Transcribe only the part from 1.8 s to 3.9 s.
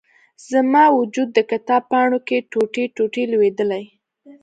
پاڼو کې، ټوټي، ټوټي لویدلي